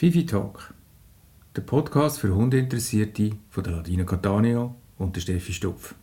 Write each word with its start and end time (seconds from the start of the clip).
Fifi 0.00 0.24
Talk, 0.24 0.72
der 1.54 1.60
Podcast 1.60 2.20
für 2.20 2.34
Hundeinteressierte 2.34 3.32
von 3.50 3.64
der 3.64 3.74
Ladina 3.74 4.04
Catania 4.04 4.74
und 4.96 5.14
der 5.14 5.20
Steffi 5.20 5.52
Stupf. 5.52 5.94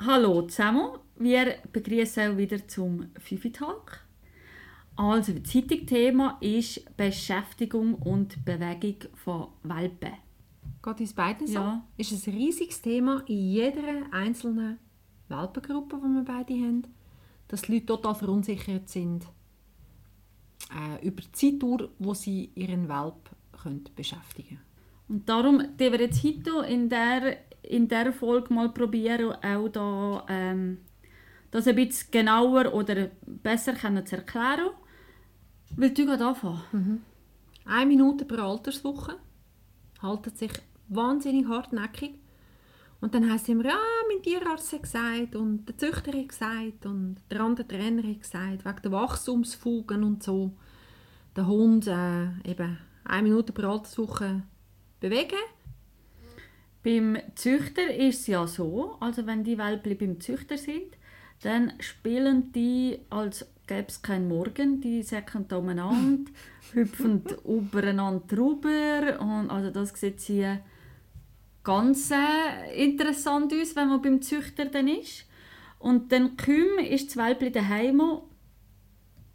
Hallo 0.00 0.42
zusammen, 0.48 0.98
wir 1.14 1.58
begrüßen 1.72 2.32
auch 2.32 2.36
wieder 2.36 2.66
zum 2.66 3.06
Fifi 3.20 3.52
Talk. 3.52 4.00
Also, 4.96 5.32
das 5.32 5.54
heutige 5.54 5.86
Thema 5.86 6.38
ist 6.40 6.96
Beschäftigung 6.96 7.94
und 7.94 8.44
Bewegung 8.44 8.96
von 9.14 9.46
Welpen. 9.62 10.14
Geht 10.82 11.00
uns 11.00 11.12
beiden 11.12 11.46
so? 11.46 11.54
Ja. 11.54 11.86
Ist 11.96 12.26
ein 12.26 12.34
riesiges 12.34 12.82
Thema 12.82 13.22
in 13.28 13.38
jeder 13.38 14.10
einzelnen 14.10 14.80
Welpengruppe, 15.28 15.98
die 15.98 16.14
wir 16.14 16.24
beide 16.24 16.54
haben, 16.54 16.82
dass 17.52 17.62
die 17.62 17.74
Leute 17.74 17.86
total 17.86 18.14
verunsichert 18.14 18.88
sind 18.88 19.26
äh, 20.74 21.06
über 21.06 21.20
die 21.20 21.32
Zeitdauer, 21.32 21.90
wo 21.98 22.14
sie 22.14 22.50
ihren 22.54 22.88
Welp 22.88 23.28
können 23.62 23.84
beschäftigen 23.94 24.58
Und 25.06 25.28
darum 25.28 25.58
werden 25.58 25.92
wir 25.92 26.00
jetzt 26.00 26.24
heute 26.24 26.66
in 26.66 26.88
der, 26.88 27.36
in 27.62 27.88
der 27.88 28.14
Folge 28.14 28.54
mal 28.54 28.70
probieren, 28.70 29.32
auch 29.32 29.68
da, 29.68 30.24
ähm, 30.30 30.78
das 31.50 31.66
ein 31.66 31.76
bisschen 31.76 32.10
genauer 32.10 32.72
oder 32.72 33.10
besser 33.26 33.74
können 33.74 34.06
zu 34.06 34.16
erklären. 34.16 34.70
Willst 35.76 35.98
du 35.98 36.06
gerade 36.06 36.24
anfangen? 36.24 37.04
Eine 37.66 37.86
Minute 37.86 38.24
pro 38.24 38.40
Alterswoche 38.40 39.18
haltet 40.00 40.38
sich 40.38 40.52
wahnsinnig 40.88 41.46
hartnäckig. 41.46 42.14
Und 43.02 43.16
dann 43.16 43.28
heisst 43.28 43.44
es 43.44 43.48
immer, 43.48 43.64
ja, 43.64 43.78
mein 44.08 44.22
Tierarzt 44.22 44.72
hat 44.72 44.84
gesagt 44.84 45.34
und 45.34 45.66
der 45.66 45.76
Züchter 45.76 46.12
hat 46.16 46.28
gesagt 46.28 46.86
und 46.86 47.16
der 47.28 47.40
andere 47.40 47.66
Trainer 47.66 48.08
hat 48.08 48.22
gesagt, 48.22 48.64
wegen 48.64 48.82
der 48.82 48.92
Wachstumsfugen 48.92 50.04
und 50.04 50.22
so. 50.22 50.52
Der 51.34 51.48
Hund 51.48 51.88
äh, 51.88 52.26
eben 52.48 52.78
eine 53.04 53.22
Minute 53.24 53.52
pro 53.52 53.66
Alterswoche 53.66 54.44
bewegen. 55.00 55.36
Beim 56.84 57.18
Züchter 57.34 57.92
ist 57.92 58.20
es 58.20 58.26
ja 58.28 58.46
so, 58.46 58.96
also 59.00 59.26
wenn 59.26 59.42
die 59.42 59.58
Welpen 59.58 59.98
beim 59.98 60.20
Züchter 60.20 60.56
sind, 60.56 60.96
dann 61.42 61.72
spielen 61.80 62.52
die, 62.52 63.00
als 63.10 63.46
gäbe 63.66 63.88
es 63.88 64.02
keinen 64.02 64.28
Morgen. 64.28 64.80
Die 64.80 65.02
säcken 65.02 65.46
umeinander, 65.50 66.30
hüpfen 66.72 67.24
übereinander 67.44 68.22
drüber. 68.28 69.18
Und 69.18 69.50
also 69.50 69.70
das 69.70 69.90
sieht 69.98 70.20
sie 70.20 70.46
ganz 71.64 72.10
äh, 72.10 72.84
interessant 72.84 73.52
aus, 73.52 73.76
wenn 73.76 73.88
man 73.88 74.02
beim 74.02 74.22
Züchter 74.22 74.66
dann 74.66 74.88
ist. 74.88 75.26
Und 75.78 76.12
dann 76.12 76.36
kaum 76.36 76.78
ist 76.78 77.08
das 77.08 77.16
Welpli 77.16 77.50
daheim, 77.50 78.00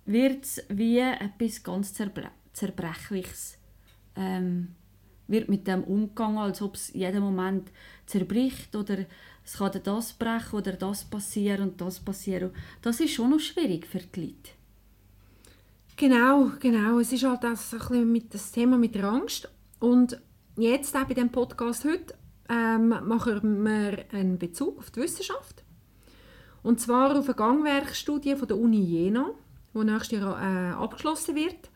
wird 0.05 0.43
es 0.43 0.63
wie 0.69 0.99
etwas 0.99 1.63
ganz 1.63 1.93
Zerbre 1.93 2.31
Zerbrechliches. 2.53 3.57
Ähm, 4.15 4.69
wird 5.27 5.49
mit 5.49 5.67
dem 5.67 5.83
umgegangen, 5.83 6.37
als 6.37 6.61
ob 6.61 6.75
es 6.75 6.93
jeden 6.93 7.21
Moment 7.21 7.69
zerbricht 8.05 8.75
oder 8.75 8.99
es 9.43 9.57
kann 9.57 9.79
das 9.83 10.13
brechen 10.13 10.55
oder 10.55 10.73
das 10.73 11.05
passieren 11.05 11.69
und 11.69 11.81
das 11.81 11.99
passieren. 11.99 12.51
Das 12.81 12.99
ist 12.99 13.13
schon 13.13 13.31
noch 13.31 13.39
schwierig 13.39 13.85
für 13.85 13.99
die 13.99 14.21
Leute. 14.21 14.51
Genau, 15.97 16.51
genau. 16.59 16.99
Es 16.99 17.11
ist 17.11 17.23
halt 17.23 17.43
das, 17.43 17.73
ein 17.73 17.79
bisschen 17.79 18.11
mit 18.11 18.33
das 18.33 18.51
Thema 18.51 18.77
mit 18.77 18.95
der 18.95 19.05
Angst. 19.05 19.49
Und 19.79 20.19
jetzt 20.57 20.95
auch 20.95 21.05
bei 21.05 21.13
dem 21.13 21.31
Podcast 21.31 21.85
heute 21.85 22.15
ähm, 22.49 22.89
machen 22.89 23.63
wir 23.63 24.05
einen 24.11 24.39
Bezug 24.39 24.79
auf 24.79 24.89
die 24.91 25.01
Wissenschaft. 25.01 25.63
Und 26.63 26.81
zwar 26.81 27.17
auf 27.17 27.25
eine 27.25 27.35
Gangwerkstudie 27.35 28.35
von 28.35 28.47
der 28.47 28.57
Uni 28.57 28.81
Jena, 28.81 29.31
die 29.73 29.83
nächstes 29.83 30.19
Jahr 30.19 30.41
äh, 30.41 30.71
abgeschlossen 30.73 31.35
wird. 31.35 31.69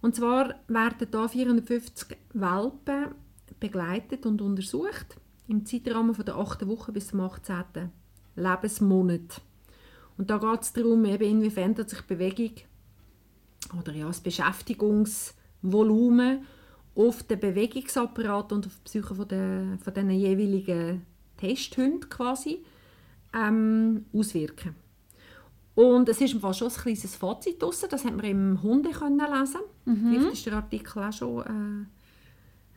Und 0.00 0.14
zwar 0.14 0.54
werden 0.68 1.08
da 1.10 1.26
450 1.28 2.16
Welpen 2.32 3.14
begleitet 3.58 4.24
und 4.24 4.40
untersucht 4.40 5.16
im 5.48 5.66
Zeitrahmen 5.66 6.14
von 6.14 6.24
der 6.24 6.36
8. 6.36 6.68
Woche 6.68 6.92
bis 6.92 7.08
zum 7.08 7.20
18. 7.20 7.90
Lebensmonat. 8.36 9.42
Und 10.16 10.30
da 10.30 10.38
geht 10.38 10.62
es 10.62 10.72
darum, 10.72 11.04
eben 11.04 11.24
inwiefern 11.24 11.74
sich 11.74 12.00
Bewegung 12.02 12.52
oder 13.78 13.92
ja, 13.92 14.06
das 14.06 14.20
Beschäftigungsvolumen 14.20 16.46
auf 16.94 17.22
den 17.22 17.40
Bewegungsapparat 17.40 18.52
und 18.52 18.66
auf 18.66 18.74
die 18.74 18.84
Psyche 18.84 19.14
von, 19.14 19.28
der, 19.28 19.78
von 19.82 19.94
den 19.94 20.10
jeweiligen 20.10 21.06
Testhunden 21.36 22.08
quasi 22.08 22.64
ähm, 23.34 24.06
auswirken. 24.12 24.74
Und 25.74 26.08
es 26.08 26.20
ist 26.20 26.34
im 26.34 26.40
Fall 26.40 26.52
schon 26.52 26.68
ein 26.68 26.74
kleines 26.74 27.16
Fazit 27.16 27.62
draussen, 27.62 27.88
das 27.90 28.04
hat 28.04 28.16
man 28.16 28.26
im 28.26 28.62
Hunde 28.62 28.90
können 28.90 29.18
lesen. 29.18 29.60
Vielleicht 29.84 30.32
ist 30.32 30.46
der 30.46 30.54
Artikel 30.54 31.02
auch 31.02 31.12
schon 31.12 31.88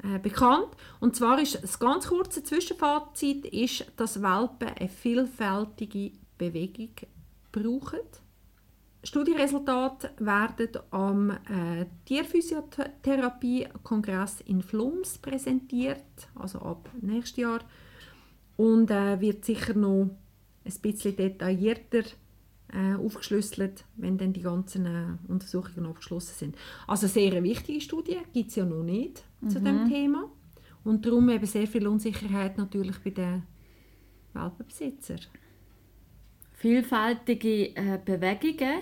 äh, 0.03 0.15
äh, 0.15 0.19
bekannt. 0.19 0.69
Und 0.99 1.15
zwar 1.15 1.41
ist 1.41 1.61
das 1.61 1.79
ganz 1.79 2.07
kurze 2.07 2.43
Zwischenfazit, 2.43 3.45
ist, 3.45 3.85
dass 3.97 4.21
Welpen 4.21 4.69
eine 4.69 4.89
vielfältige 4.89 6.11
Bewegung 6.37 6.91
brauchen. 7.51 7.99
Studieresultate 9.03 10.11
werden 10.19 10.69
am 10.91 11.31
äh, 11.31 11.87
Tierphysiotherapie-Kongress 12.05 14.41
in 14.41 14.61
Flums 14.61 15.17
präsentiert, 15.17 16.03
also 16.35 16.59
ab 16.59 16.89
nächstes 17.01 17.37
Jahr. 17.37 17.61
Und 18.55 18.91
äh, 18.91 19.19
wird 19.19 19.43
sicher 19.43 19.73
noch 19.73 20.11
ein 20.63 20.73
bisschen 20.81 21.17
detaillierter 21.17 22.03
äh, 22.71 22.93
aufgeschlüsselt, 22.95 23.83
wenn 23.97 24.17
dann 24.17 24.31
die 24.31 24.41
ganzen 24.41 24.85
äh, 24.85 25.17
Untersuchungen 25.27 25.85
abgeschlossen 25.85 26.35
sind. 26.37 26.55
Also 26.87 27.07
sehr 27.07 27.31
eine 27.31 27.43
wichtige 27.43 27.81
Studie, 27.81 28.19
gibt 28.33 28.49
es 28.49 28.55
ja 28.55 28.65
noch 28.65 28.83
nicht 28.83 29.23
zu 29.47 29.59
dem 29.59 29.89
Thema. 29.89 30.31
Und 30.83 31.05
darum 31.05 31.29
eben 31.29 31.45
sehr 31.45 31.67
viel 31.67 31.87
Unsicherheit 31.87 32.57
natürlich 32.57 32.97
bei 32.99 33.11
den 33.11 33.43
Welpenbesitzern. 34.33 35.19
Vielfältige 36.53 37.75
äh, 37.75 37.99
Bewegungen, 38.03 38.81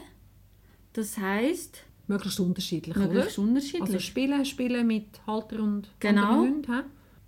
das 0.94 1.18
heisst 1.18 1.84
Möglichst 2.08 2.40
unterschiedlich, 2.40 2.96
möglichst 2.96 3.40
oder? 3.40 3.48
unterschiedlich. 3.48 3.82
Also 3.84 4.00
spielen, 4.00 4.44
spielen 4.46 4.86
mit 4.88 5.06
Halter 5.26 5.60
und 5.62 5.88
Genau. 6.00 6.42
Hunden. 6.42 6.84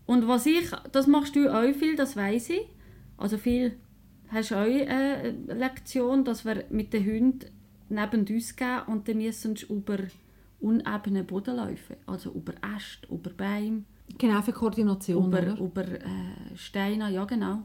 Und 0.05 0.27
was 0.27 0.45
ich, 0.45 0.69
das 0.91 1.07
machst 1.07 1.35
du 1.35 1.47
auch 1.49 1.73
viel, 1.73 1.95
das 1.95 2.17
weiß 2.17 2.49
ich. 2.49 2.67
Also 3.17 3.37
viel 3.37 3.77
hast 4.27 4.51
du 4.51 4.55
auch 4.55 4.59
eine 4.65 5.31
Lektion, 5.47 6.25
dass 6.25 6.43
wir 6.43 6.65
mit 6.69 6.91
den 6.91 7.05
Hunden 7.05 7.45
neben 7.87 8.27
uns 8.27 8.55
gehen 8.55 8.81
und 8.87 9.07
dann 9.07 9.17
müssen 9.19 9.55
sie 9.55 9.65
über 9.67 9.97
unebenen 10.59 11.25
Boden 11.25 11.55
laufen. 11.55 11.95
Also 12.05 12.31
über 12.31 12.53
Äste, 12.75 13.07
über 13.13 13.29
Bäume, 13.29 13.83
Genau, 14.17 14.41
für 14.41 14.51
Koordination. 14.51 15.27
über, 15.27 15.39
oder? 15.39 15.57
über 15.59 15.83
äh, 15.87 16.01
Steine, 16.55 17.09
ja 17.11 17.23
genau. 17.25 17.63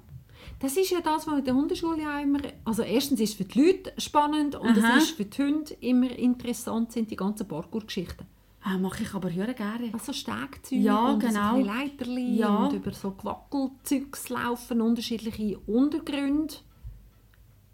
Das 0.59 0.76
ist 0.76 0.91
ja 0.91 1.00
das, 1.00 1.26
was 1.26 1.38
in 1.38 1.44
der 1.44 1.54
Hundeschule 1.54 2.03
auch 2.03 2.22
immer... 2.22 2.41
Also 2.64 2.82
erstens 2.82 3.20
ist 3.20 3.31
es 3.31 3.36
für 3.36 3.44
die 3.44 3.60
Leute 3.60 3.92
spannend 3.98 4.54
und 4.56 4.76
Aha. 4.78 4.97
es 4.98 5.04
ist 5.04 5.10
für 5.16 5.25
die 5.25 5.42
Hunde 5.42 5.75
immer 5.81 6.10
interessant, 6.10 6.92
sind 6.92 7.10
die 7.10 7.16
ganzen 7.16 7.47
Parkour-Geschichten. 7.47 8.26
Ah, 8.62 8.76
mache 8.76 9.03
ich 9.04 9.14
aber 9.14 9.32
hören 9.32 9.54
gerne. 9.54 9.91
Also 9.92 10.12
Stegzeuge 10.12 10.82
Ja, 10.82 11.12
und 11.12 11.20
genau. 11.20 11.56
so 11.56 11.64
Leiterli 11.64 12.37
Ja. 12.38 12.56
und 12.66 12.75
über 12.75 12.92
so 12.92 13.12
Gewackelzeugs 13.12 14.28
laufen, 14.28 14.81
unterschiedliche 14.81 15.58
Untergründe 15.60 16.54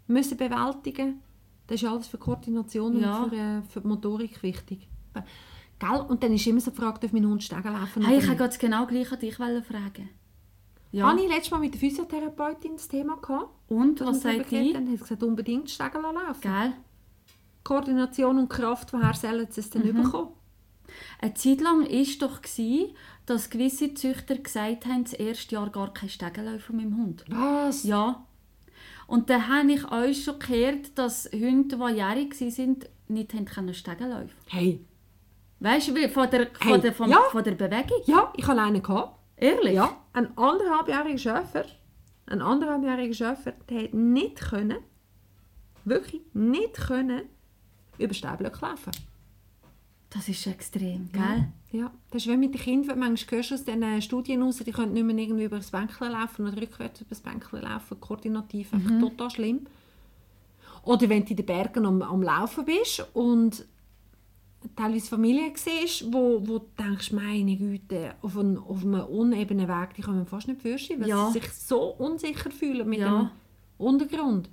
müssen 0.07 0.37
bewältigen. 0.37 1.21
Das 1.67 1.81
ist 1.81 1.87
alles 1.89 2.07
für 2.07 2.19
Koordination 2.19 2.99
Ja. 2.99 3.23
und 3.23 3.29
für, 3.31 3.35
äh, 3.35 3.61
für 3.67 3.81
die 3.81 3.87
Motorik 3.87 4.41
wichtig. 4.43 4.87
Gell? 5.79 6.05
Und 6.07 6.23
dann 6.23 6.33
ist 6.33 6.45
immer 6.47 6.61
so 6.61 6.71
die 6.71 6.77
Frage, 6.77 6.99
darf 6.99 7.11
mein 7.11 7.25
Hund 7.25 7.43
Stegen 7.43 7.63
laufen 7.73 8.05
Hey, 8.05 8.19
ich 8.19 8.39
wollte 8.39 8.57
genau 8.59 8.85
gleich 8.85 9.11
an 9.11 9.19
dich 9.19 9.35
fragen. 9.35 10.09
Ja. 10.95 11.09
Habe 11.09 11.21
ich 11.21 11.27
letztes 11.27 11.51
Mal 11.51 11.59
mit 11.59 11.73
der 11.73 11.79
Physiotherapeutin 11.81 12.73
das 12.77 12.87
Thema 12.87 13.17
gehabt. 13.17 13.49
Und, 13.67 13.99
was 14.01 14.21
sagt 14.21 14.49
die? 14.51 14.71
Dann 14.73 14.83
hat 14.87 14.91
sie 14.93 14.97
gesagt, 14.97 15.23
unbedingt 15.23 15.69
Stegen 15.69 16.01
laufen. 16.01 16.39
Gell? 16.41 16.73
Koordination 17.63 18.37
und 18.37 18.49
Kraft, 18.49 18.93
woher 18.93 19.13
sollen 19.13 19.47
sie 19.49 19.59
es 19.61 19.69
denn 19.69 19.87
Mhm. 19.87 20.03
bekommen? 20.03 20.29
Eine 21.19 21.33
Zeit 21.33 21.61
lang 21.61 21.81
war 21.81 21.91
es 21.91 22.17
doch, 22.19 22.41
gewesen, 22.41 22.95
dass 23.25 23.49
gewisse 23.49 23.93
Züchter 23.95 24.37
gesagt 24.37 24.85
haben, 24.85 25.03
das 25.03 25.13
erste 25.13 25.55
Jahr 25.55 25.69
gar 25.69 25.93
kein 25.93 26.09
Stegenläufer 26.09 26.73
mit 26.73 26.85
dem 26.85 26.97
Hund. 26.97 27.25
Was? 27.27 27.83
Ja. 27.83 28.23
Und 29.07 29.29
dann 29.29 29.47
habe 29.47 29.71
ich 29.71 29.91
euch 29.91 30.23
schon 30.23 30.39
gehört, 30.39 30.97
dass 30.97 31.29
Hunde, 31.33 31.75
die 31.77 31.95
jährig 31.97 32.39
waren, 32.39 32.77
nicht 33.07 33.33
haben 33.33 33.45
können 33.45 33.73
Stegen 33.73 34.09
laufen 34.09 34.31
Hey, 34.47 34.79
Weißt 35.59 35.87
du, 35.89 36.09
von 36.09 36.29
der, 36.29 36.47
von, 36.53 36.71
Hey, 36.71 36.81
der, 36.81 36.93
vom, 36.93 37.09
ja. 37.09 37.19
von 37.31 37.43
der 37.43 37.51
Bewegung? 37.53 38.01
ja, 38.05 38.31
ich 38.35 38.45
hatte 38.47 38.61
einen. 38.61 38.81
Gehabt. 38.83 39.14
Ehrlich? 39.37 39.73
Ja, 39.73 39.97
ein 40.13 40.37
anderthalbjähriger 40.37 41.17
Schäfer, 41.17 41.65
ein 42.27 42.41
anderthalbjähriger 42.41 43.13
Schäfer, 43.13 43.53
der 43.69 43.83
hat 43.83 43.93
nicht 43.93 44.37
können, 44.37 44.77
wirklich 45.83 46.21
nicht 46.33 46.75
können, 46.75 47.23
über 47.97 48.13
Steinblöcke 48.13 48.65
laufen. 48.65 48.91
Das 50.09 50.29
ist 50.29 50.47
extrem, 50.47 51.09
gell? 51.11 51.51
Ja, 51.71 51.91
das 52.09 52.25
ist 52.25 52.31
wie 52.31 52.37
mit 52.37 52.53
den 52.53 52.61
Kindern, 52.61 52.99
manchmal 52.99 53.37
hörst 53.37 53.51
du 53.51 53.55
aus 53.55 53.65
diesen 53.65 54.01
Studien 54.01 54.41
raus, 54.41 54.63
die 54.65 54.71
können 54.71 54.93
nicht 54.93 55.03
mehr 55.03 55.17
irgendwie 55.17 55.43
über 55.43 55.57
das 55.57 55.71
Bänkchen 55.71 56.11
laufen 56.11 56.47
oder 56.47 56.61
rückwärts 56.61 57.01
über 57.01 57.09
das 57.09 57.19
Bänkchen 57.19 57.61
laufen, 57.61 57.99
koordinativ, 57.99 58.73
einfach 58.73 58.99
total 58.99 59.29
schlimm. 59.29 59.67
Oder 60.83 61.09
wenn 61.09 61.25
du 61.25 61.31
in 61.31 61.35
den 61.35 61.45
Bergen 61.45 61.85
am, 61.85 62.01
am 62.01 62.23
Laufen 62.23 62.63
bist 62.63 63.05
und 63.13 63.65
teilweise 64.75 65.07
Familien 65.07 65.51
siehst, 65.55 66.11
wo, 66.13 66.41
wo 66.45 66.59
du 66.59 66.65
denkst, 66.77 67.11
meine 67.11 67.55
Güte, 67.57 68.15
auf, 68.21 68.35
ein, 68.37 68.57
auf 68.57 68.83
einem 68.83 69.01
unebenen 69.05 69.67
Weg, 69.67 69.93
die 69.95 70.01
können 70.01 70.25
fast 70.25 70.47
nicht 70.47 70.61
vorstellen, 70.61 71.01
weil 71.01 71.09
Ja. 71.09 71.27
sie 71.27 71.39
sich 71.39 71.51
so 71.51 71.81
unsicher 71.95 72.51
fühlen 72.51 72.87
mit 72.89 72.99
Ja. 72.99 73.19
dem 73.23 73.29
Untergrund. 73.77 74.49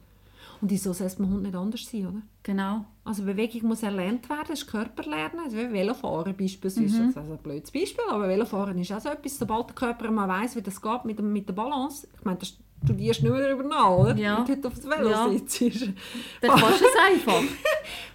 Und 0.60 0.70
wieso 0.70 0.92
soll 0.92 1.08
es 1.08 1.16
beim 1.16 1.28
Hund 1.28 1.42
nicht 1.42 1.54
anders 1.56 1.84
sein, 1.86 2.06
oder? 2.06 2.22
Genau. 2.44 2.84
Also 3.04 3.24
Bewegung 3.24 3.68
muss 3.68 3.82
erlernt 3.82 4.28
werden, 4.28 4.44
das 4.48 4.60
ist 4.60 4.66
Körperlernen, 4.68 5.40
also 5.44 5.56
wie 5.56 5.72
Velofahren 5.72 6.36
beispielsweise. 6.36 6.98
Das 6.98 7.08
ist 7.10 7.16
also 7.16 7.32
ein 7.32 7.38
blödes 7.38 7.70
Beispiel, 7.72 8.04
aber 8.08 8.28
Velofahren 8.28 8.78
ist 8.78 8.92
auch 8.92 9.00
so 9.00 9.08
etwas, 9.08 9.38
sobald 9.38 9.68
der 9.68 9.74
Körper 9.74 10.10
mal 10.10 10.28
weiss, 10.28 10.54
wie 10.54 10.62
das 10.62 10.80
geht 10.80 11.04
mit, 11.04 11.18
dem, 11.18 11.32
mit 11.32 11.48
der 11.48 11.54
Balance. 11.54 12.06
Ich 12.16 12.24
meine, 12.24 12.38
das 12.38 12.56
studierst 12.84 13.20
du 13.20 13.24
nicht 13.26 13.32
mehr 13.34 13.48
darüber 13.48 13.62
nach, 13.68 13.90
oder? 13.90 14.16
Ja. 14.16 14.38
Wenn 14.38 14.44
du 14.46 14.52
heute 14.52 14.68
auf 14.68 14.74
das 14.74 14.84
Velo 14.88 15.10
Ja. 15.10 15.28
sitzt. 15.30 15.60
Dann 16.40 16.50
kannst 16.50 16.80
du 16.80 16.84
es 16.84 16.96
einfach. 17.10 17.42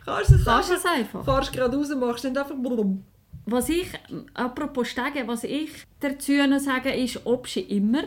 Kannst 0.06 0.30
du 0.32 0.36
es 0.36 0.46
Kannst 0.46 0.72
einfach, 0.72 0.78
es 0.78 0.86
einfach. 0.86 1.26
fahrst 1.26 1.54
geradeaus 1.54 1.90
und 1.92 2.00
machst 2.00 2.24
dann 2.26 2.38
einfach 2.38 2.56
blum. 2.56 3.04
Was 3.46 3.70
ich, 3.70 3.88
apropos 4.34 4.90
Stege, 4.90 5.26
was 5.28 5.44
ich 5.46 5.70
dazu 6.02 6.34
noch 6.48 6.60
sage, 6.60 6.92
ist 6.94 7.26
Obschi 7.26 7.62
immer. 7.62 8.04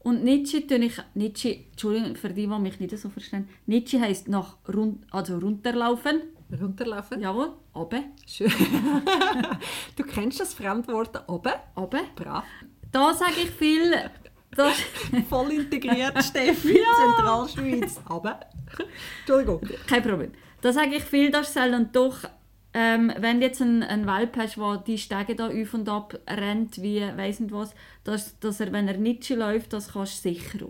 Und 0.00 0.24
Nietzsche 0.24 0.66
tue 0.66 0.78
ich, 0.78 0.94
Nietzsche, 1.14 1.56
Entschuldigung 1.70 2.16
für 2.16 2.28
die, 2.30 2.46
die 2.46 2.58
mich 2.58 2.80
nicht 2.80 2.98
so 2.98 3.08
verstehen, 3.08 3.48
Nietzsche 3.66 4.00
heisst 4.00 4.28
nach 4.28 4.56
run, 4.68 5.06
also 5.12 5.38
runterlaufen, 5.38 6.22
Runterlaufen. 6.60 7.20
jawohl, 7.20 7.52
oben, 7.72 8.04
Schön. 8.26 8.50
du 9.96 10.02
kennst 10.02 10.40
das 10.40 10.54
Fremdwort 10.54 11.22
oben. 11.28 11.52
oben. 11.76 12.00
Brav. 12.16 12.44
Da 12.90 13.14
sage 13.14 13.32
ich 13.44 13.50
viel, 13.50 13.94
das, 14.54 14.74
Voll 15.28 15.52
integriert, 15.52 16.22
Steffi, 16.24 16.78
Zentralschweiz. 17.16 18.00
Aber. 18.04 18.40
Entschuldigung. 19.20 19.60
kein 19.86 20.02
Problem. 20.02 20.32
Da 20.60 20.72
sage 20.72 20.96
ich 20.96 21.04
viel, 21.04 21.30
das 21.30 21.52
soll 21.52 21.70
dann 21.72 21.90
doch, 21.92 22.18
ähm, 22.74 23.12
wenn 23.18 23.40
du 23.40 23.46
jetzt 23.46 23.60
einen, 23.60 23.82
einen 23.82 24.06
Welp 24.06 24.36
hast, 24.36 24.56
der 24.56 24.82
die 24.86 24.98
Stege 24.98 25.34
da 25.34 25.48
auf 25.48 25.74
und 25.74 25.88
ab 25.88 26.18
rennt, 26.28 26.80
wie 26.80 27.00
weiss 27.00 27.40
nicht 27.40 27.52
was, 27.52 27.74
dass, 28.04 28.38
dass 28.38 28.60
er, 28.60 28.72
wenn 28.72 28.88
er 28.88 28.96
Nietzsche 28.96 29.34
läuft, 29.34 29.72
das 29.72 29.92
kannst 29.92 30.24
du 30.24 30.30
sicher. 30.30 30.68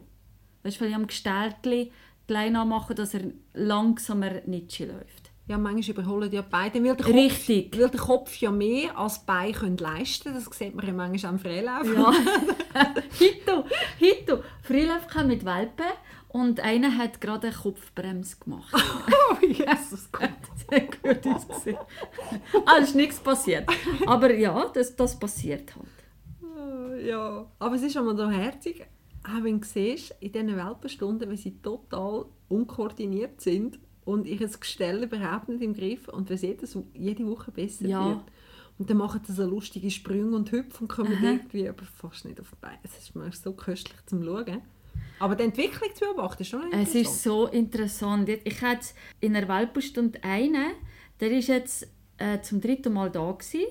Weißt 0.63 0.77
du, 0.77 0.81
weil 0.81 0.89
ich 0.91 0.95
am 0.95 1.07
Gestaltli 1.07 1.93
klein 2.27 2.57
anmachen, 2.57 2.97
dass 2.97 3.15
er 3.15 3.23
langsamer 3.53 4.41
Nietzsche 4.47 4.87
läuft. 4.87 5.22
Ja, 5.53 5.59
manchmal 5.59 5.99
überholen 5.99 6.31
die 6.31 6.37
ja 6.37 6.45
beide. 6.49 6.83
Weil 6.83 6.97
der 6.97 7.05
Kopf, 7.05 7.15
Richtig. 7.15 7.79
Weil 7.79 7.91
der 7.91 8.01
Kopf 8.01 8.35
ja 8.39 8.51
mehr 8.51 8.97
als 8.97 9.21
die 9.21 9.27
Beine 9.27 9.53
können 9.53 9.77
leisten. 9.77 10.33
Das 10.33 10.47
sieht 10.47 10.75
man 10.75 10.87
ja 10.87 10.95
manchmal 10.95 11.33
am 11.33 11.39
Freilauf. 11.39 11.87
Ja. 11.95 12.11
Hito, 13.19 13.65
Hito. 13.99 14.39
Freilauf 14.63 15.07
kam 15.09 15.27
mit 15.27 15.45
Welpen 15.45 15.85
und 16.29 16.59
einer 16.61 16.97
hat 16.97 17.21
gerade 17.21 17.49
eine 17.49 17.57
Kopfbremse 17.57 18.37
gemacht. 18.39 18.75
Oh, 19.31 19.45
Jesus 19.47 20.09
Gott. 20.13 20.31
Sehr 20.71 20.81
gut 20.81 21.27
ausgesehen. 21.27 21.77
Ah, 22.65 22.77
ist 22.79 22.95
nichts 22.95 23.21
passiert. 23.21 23.69
Aber 24.07 24.33
ja, 24.33 24.71
das, 24.73 24.97
das 24.97 25.19
passiert 25.19 25.75
halt. 25.77 25.87
Oh, 26.43 26.95
Ja. 26.95 27.47
Aber 27.59 27.75
es 27.77 27.83
ist 27.83 27.93
schon 27.93 28.07
mal 28.07 28.17
so 28.17 28.31
herzig, 28.31 28.87
auch 29.23 29.43
wenn 29.45 29.61
du 29.61 29.67
siehst, 29.67 30.15
in 30.21 30.33
diesen 30.33 30.57
Welpenstunden, 30.57 31.31
wie 31.31 31.37
sie 31.37 31.61
total 31.61 32.25
unkoordiniert 32.49 33.39
sind 33.43 33.79
und 34.05 34.27
ihr 34.27 34.37
Gestell 34.37 35.03
überhaupt 35.05 35.49
nicht 35.49 35.63
im 35.63 35.75
Griff 35.75 36.09
und 36.09 36.29
wie 36.31 36.35
es 36.35 36.43
jedes, 36.43 36.77
jede 36.95 37.27
Woche 37.27 37.51
besser 37.51 37.87
Ja. 37.87 38.05
wird. 38.09 38.21
Und 38.79 38.91
dann 38.91 38.97
machen 38.97 39.21
sie 39.25 39.33
so 39.33 39.45
lustige 39.47 39.91
Sprünge 39.91 40.35
und 40.35 40.51
Hüpfe 40.51 40.81
und 40.83 40.89
kommen 40.89 41.13
Aha. 41.15 41.25
irgendwie 41.33 41.69
aber 41.69 41.85
fast 41.85 42.25
nicht 42.25 42.41
auf 42.41 42.51
die 42.51 42.57
Beine. 42.61 42.79
Es 42.83 42.97
ist 42.99 43.15
manchmal 43.15 43.33
so 43.37 43.53
köstlich 43.53 43.97
zum 44.07 44.25
Schauen. 44.25 44.63
Aber 45.21 45.37
die 45.37 45.45
Entwicklung 45.45 45.91
zu 45.95 46.05
beobachten 46.07 46.43
ist 46.43 46.49
schon 46.49 46.63
Es 46.73 46.95
interessant. 46.95 46.97
ist 47.07 47.23
so 47.23 47.47
interessant. 47.47 48.29
Ich 48.29 48.61
hatte 48.63 48.87
in 49.21 49.37
einer 49.37 49.47
Welpenstunde 49.47 50.19
einen, 50.25 50.73
der 51.21 51.31
ist 51.31 51.49
jetzt 51.49 51.87
äh, 52.19 52.41
zum 52.41 52.61
dritten 52.61 52.93
Mal 52.93 53.11
da 53.11 53.31
gewesen. 53.31 53.67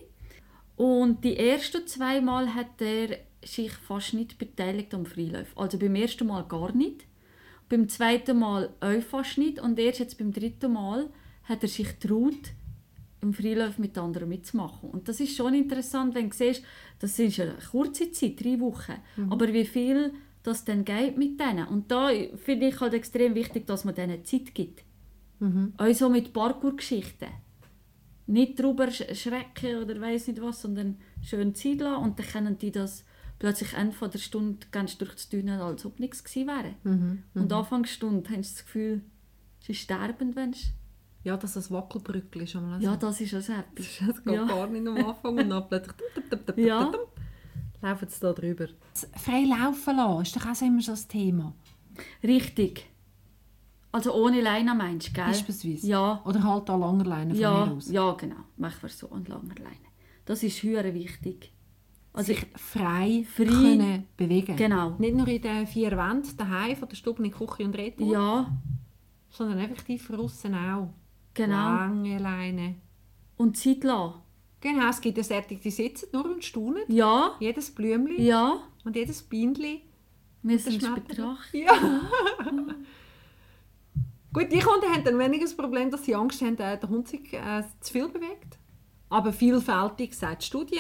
und 0.78 1.24
die 1.24 1.36
ersten 1.38 1.86
zwei 1.88 2.22
Mal 2.22 2.54
hat 2.56 2.82
er 2.82 3.18
sich 3.44 3.72
fast 3.74 4.14
nicht 4.14 4.38
beteiligt 4.38 4.94
am 4.94 5.06
Freilauf. 5.06 5.48
Also 5.58 5.78
beim 5.78 5.96
ersten 5.96 6.28
Mal 6.28 6.44
gar 6.48 6.72
nicht, 6.74 7.06
beim 7.72 7.88
zweiten 7.90 8.38
Mal 8.38 8.70
auch 8.82 9.02
fast 9.02 9.38
nicht 9.38 9.60
und 9.60 9.80
erst 9.80 10.00
jetzt 10.00 10.18
beim 10.18 10.32
dritten 10.32 10.74
Mal 10.74 11.10
hat 11.46 11.64
er 11.64 11.70
sich 11.70 12.00
getraut, 12.00 12.52
im 13.22 13.34
Freilauf 13.34 13.78
mit 13.78 13.98
anderen 13.98 14.28
mitzumachen. 14.30 14.90
Und 14.90 15.08
das 15.08 15.20
ist 15.20 15.36
schon 15.36 15.54
interessant, 15.54 16.14
wenn 16.16 16.30
du 16.30 16.36
siehst, 16.36 16.64
das 17.00 17.18
ist 17.18 17.40
eine 17.40 17.56
kurze 17.72 18.12
Zeit, 18.12 18.44
drei 18.44 18.60
Wochen, 18.60 18.96
aber 19.30 19.52
wie 19.54 19.66
viel 19.66 20.14
das 20.44 20.66
dann 20.66 20.84
geht 20.84 21.18
mit 21.18 21.40
denen. 21.40 21.68
Und 21.68 21.92
da 21.92 22.10
finde 22.36 22.68
ich 22.68 22.80
halt 22.82 22.94
extrem 22.96 23.36
wichtig, 23.36 23.68
dass 23.68 23.86
man 23.86 23.94
denen 23.96 24.26
Zeit 24.26 24.54
gibt. 24.56 24.84
Mhm. 25.40 25.74
Auch 25.78 25.94
so 25.94 26.10
mit 26.10 26.34
Parkour-Geschichten. 26.34 27.28
Nicht 28.28 28.60
drüber 28.60 28.86
sch- 28.86 29.14
schrecken 29.16 29.82
oder 29.84 30.00
weiß 30.02 30.28
nicht 30.28 30.42
was, 30.42 30.62
sondern 30.62 30.98
schön 31.24 31.54
Zeit 31.54 31.80
lassen 31.82 32.04
und 32.04 32.20
dann 32.20 32.26
können 32.28 32.58
die 32.58 32.72
das 32.72 33.06
plötzlich 33.42 33.74
Ende 33.74 33.96
von 33.96 34.12
der 34.12 34.20
Stunde 34.20 34.68
ganz 34.72 35.00
durch 35.00 35.14
das 35.14 35.28
Dünnen, 35.28 35.60
als 35.60 35.84
ob 35.84 36.00
nichts 36.00 36.24
gewesen 36.24 36.48
wäre. 36.48 36.76
Mhm. 36.84 37.24
Und 37.34 37.52
Anfangsstunde 37.52 38.30
hast 38.30 38.36
du 38.52 38.54
das 38.56 38.66
Gefühl, 38.66 39.02
es 39.62 39.70
ist 39.70 39.80
sterbend, 39.80 40.36
wenn 40.36 40.52
es... 40.52 40.68
Ja, 41.24 41.38
dass 41.38 41.54
das 41.54 41.72
Wackelbrückel 41.72 42.44
ist. 42.44 42.56
einmal 42.56 42.80
so. 42.80 42.86
Ja, 42.86 42.96
das 42.98 43.20
ist 43.20 43.34
also 43.34 43.54
etwas. 43.54 43.88
Das 44.08 44.24
geht 44.24 44.34
Ja. 44.34 44.46
gar 44.46 44.68
nicht 44.68 44.88
am 44.88 44.96
Anfang 45.06 45.38
und 45.40 45.50
dann 45.50 45.68
plötzlich 45.68 45.96
Ja. 46.68 46.92
laufen 47.82 48.08
sie 48.10 48.20
da 48.20 48.34
drüber. 48.34 48.68
Frei 49.18 49.44
laufen 49.46 49.96
lassen 49.98 50.22
ist 50.22 50.36
doch 50.36 50.46
auch 50.48 50.56
so 50.56 50.66
immer 50.66 50.82
so 50.82 50.92
das 50.92 51.08
Thema. 51.08 51.54
Richtig. 52.24 52.88
Also 53.92 54.14
ohne 54.14 54.40
Leine 54.42 54.74
meinst 54.76 55.10
du, 55.10 55.14
gell? 55.14 55.26
Beispielsweise. 55.26 55.88
Ja, 55.88 56.22
Oder 56.26 56.44
halt 56.44 56.70
an 56.70 56.80
langer 56.80 57.06
Leine 57.06 57.32
von 57.32 57.38
mir 57.38 57.42
ja, 57.42 57.64
aus. 57.72 57.90
ja, 57.92 58.12
genau. 58.14 58.36
Machen 58.58 58.82
wir 58.84 58.90
so 58.90 59.10
an 59.12 59.26
langer 59.26 59.56
Leine. 59.56 59.90
Das 60.26 60.44
ist 60.44 60.62
höher 60.64 60.94
wichtig. 60.94 61.52
Also 62.14 62.34
sich 62.34 62.46
frei, 62.56 63.26
Frei- 63.36 63.46
können 63.46 64.08
bewegen. 64.18 64.56
Genau. 64.58 64.96
Nicht 65.00 65.16
nur 65.16 65.28
in 65.28 65.42
den 65.42 65.66
vier 65.68 65.92
Wänden 65.92 66.36
daheim 66.38 66.76
von 66.76 66.90
der 66.90 66.96
Stube 66.98 67.24
in 67.24 67.32
Küche 67.32 67.64
und 67.64 67.74
Retour, 67.78 68.12
ja, 68.12 68.52
sondern 69.30 69.60
effektiv 69.60 70.08
draussen 70.08 70.54
auch. 70.56 70.94
genau. 71.34 71.56
Lange 71.56 72.18
Leine. 72.18 72.76
Und 73.38 73.56
Zeit 73.58 73.84
lassen. 73.86 74.16
Genau, 74.60 74.90
es 74.90 75.00
gibt 75.02 75.18
ja 75.18 75.24
solche, 75.24 75.56
die 75.56 75.72
sitzen 75.72 76.10
nur 76.14 76.26
und 76.26 76.44
staunen. 76.44 76.84
Ja, 76.88 77.36
Jedes 77.40 77.72
Blümchen 77.74 78.22
ja. 78.24 78.60
und 78.84 78.96
jedes 78.96 79.24
Bienchen. 79.24 79.80
Müssen 80.44 80.82
wir 80.82 80.92
betrachten. 80.96 81.58
Ja. 81.58 81.72
Gut, 84.34 84.52
die 84.52 84.60
Kunden 84.60 84.86
haben 84.92 85.04
dann 85.04 85.20
weniger 85.20 85.44
das 85.44 85.56
Problem, 85.56 85.92
dass 85.92 86.06
sie 86.06 86.16
Angst 86.16 86.42
haben, 86.42 86.58
äh, 86.58 86.80
der 86.80 86.90
Hund 86.90 87.08
sich 87.08 87.34
äh, 87.34 87.64
zu 87.82 87.92
viel 87.94 88.08
bewegt. 88.08 88.58
Aber 89.10 89.34
vielfältig, 89.34 90.14
sagt 90.16 90.42
die 90.44 90.46
Studie, 90.46 90.80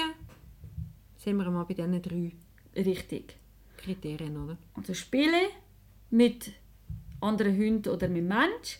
sind 1.21 1.37
wir 1.37 1.51
mal 1.51 1.65
bei 1.65 1.75
diesen 1.75 2.01
drei 2.01 2.31
Richtig. 2.75 3.35
Kriterien, 3.77 4.37
oder? 4.37 4.57
Also 4.73 4.93
Spiele 4.93 5.49
mit 6.09 6.51
anderen 7.19 7.55
Hunden 7.55 7.89
oder 7.89 8.07
mit 8.07 8.23
Mensch. 8.23 8.79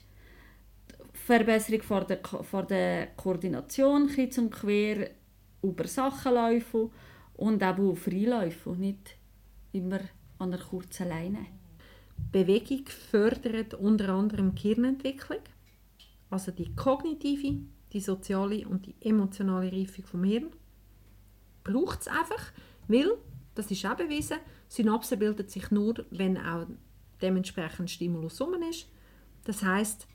Verbesserung 1.14 1.84
von 1.84 2.08
der, 2.08 2.20
von 2.24 2.68
der 2.68 3.08
Koordination, 3.16 4.08
kreuz 4.08 4.38
und 4.38 4.52
quer 4.52 5.12
über 5.62 5.88
Sachen 5.88 6.34
laufen 6.34 6.90
und 7.36 7.62
eben 7.62 7.96
Freilaufen 7.96 8.72
und 8.72 8.80
nicht 8.80 9.16
immer 9.72 10.00
an 10.40 10.54
einer 10.54 10.64
kurzen 10.64 11.10
Leine. 11.10 11.46
Bewegung 12.32 12.86
fördert 12.88 13.76
unter 13.76 14.10
anderem 14.10 14.56
die 14.56 14.62
Hirnentwicklung, 14.62 15.42
also 16.30 16.52
die 16.52 16.76
kognitive, 16.76 17.60
die 17.94 18.00
soziale 18.00 18.68
und 18.68 18.86
die 18.88 18.96
emotionale 19.02 19.72
Reifung 19.72 20.06
vom 20.06 20.24
Hirn. 20.24 20.52
Braucht 21.64 22.02
es 22.02 22.08
einfach, 22.08 22.52
weil, 22.88 23.12
das 23.56 23.70
ist 23.72 23.86
auch 23.86 23.96
bewiesen, 23.96 24.38
Synapsen 24.68 25.20
bilden 25.20 25.48
sich 25.48 25.70
nur, 25.72 26.06
wenn 26.12 26.38
auch 26.38 26.66
dementsprechend 27.22 27.90
Stimulus 27.90 28.42
rum 28.42 28.56
ist. 28.70 28.88
Das 29.44 29.64
heißt, 29.64 30.08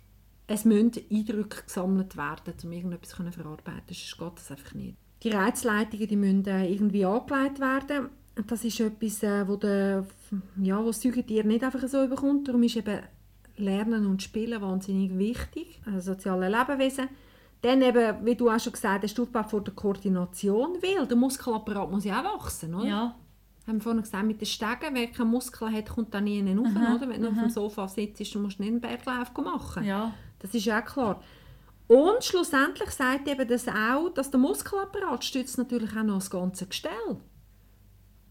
es 0.47 0.65
müssen 0.65 0.93
Eindrücke 1.11 1.65
gesammelt 1.65 2.17
werden, 2.17 2.55
um 2.65 2.73
irgendetwas 2.73 3.11
zu 3.11 3.17
verarbeiten, 3.17 3.83
sonst 3.89 4.19
geht 4.19 4.33
das 4.37 4.51
einfach 4.51 4.75
nicht. 4.75 4.97
Die 5.23 5.31
Reizleitungen 5.31 6.09
die 6.09 6.17
müssen 6.17 6.47
äh, 6.47 6.71
irgendwie 6.71 7.05
angelegt 7.05 7.59
werden. 7.59 8.11
Das 8.47 8.65
ist 8.65 8.79
etwas, 8.81 9.23
äh, 9.23 9.49
wo, 9.49 9.57
der, 9.57 10.07
ja, 10.63 10.79
wo 10.83 10.89
das 10.89 11.01
Säugetier 11.01 11.43
nicht 11.45 11.65
einfach 11.65 11.87
so 11.89 12.05
überkommt. 12.05 12.49
Darum 12.49 12.63
ist 12.63 12.77
eben 12.77 13.01
Lernen 13.57 14.07
und 14.07 14.23
Spielen 14.23 14.61
wahnsinnig 14.61 15.17
wichtig, 15.17 15.81
also 15.87 16.13
soziale 16.13 16.49
Lebewesen. 16.49 17.09
Dann 17.63 17.83
eben, 17.83 18.25
wie 18.25 18.35
du 18.35 18.51
auch 18.51 18.61
schon 18.61 18.73
gesagt 18.73 19.03
hast, 19.03 19.19
Aufbau 19.19 19.43
vor 19.43 19.63
der 19.63 19.75
Koordination, 19.75 20.77
weil 20.83 21.07
der 21.07 21.17
Muskelapparat 21.17 21.91
muss 21.91 22.05
ja 22.05 22.21
auch 22.21 22.35
wachsen, 22.39 22.75
oder? 22.75 22.87
Ja, 22.87 23.17
haben 23.67 23.77
wir 23.77 23.81
vorhin 23.81 24.03
gesagt, 24.03 24.27
mit 24.27 24.41
den 24.41 24.47
Stegen, 24.47 24.95
wer 24.95 25.07
keine 25.09 25.29
Muskeln 25.29 25.75
hat, 25.75 25.89
kommt 25.89 26.15
da 26.15 26.21
nie 26.21 26.41
rauf, 26.41 26.67
Aha, 26.77 26.95
oder? 26.95 27.09
Wenn 27.09 27.23
du 27.23 27.29
auf 27.29 27.35
dem 27.35 27.51
Sofa 27.51 27.89
sitzt, 27.89 28.35
dann 28.35 28.43
musst 28.43 28.59
du 28.59 28.63
nicht 28.63 28.71
einen 28.71 28.81
Berglauf 28.81 29.33
machen. 29.43 29.85
ja. 29.85 30.13
Das 30.39 30.55
ist 30.55 30.67
ja 30.67 30.81
auch 30.81 30.85
klar. 30.85 31.23
Und 31.89 32.23
schlussendlich 32.23 32.91
sagt 32.91 33.27
eben 33.27 33.49
das 33.49 33.67
auch, 33.69 34.11
dass 34.11 34.31
der 34.31 34.39
Muskelapparat 34.39 35.25
stützt 35.25 35.57
natürlich 35.57 35.97
auch 35.97 36.03
noch 36.03 36.17
das 36.17 36.31
ganze 36.31 36.67
Gestell. 36.67 37.17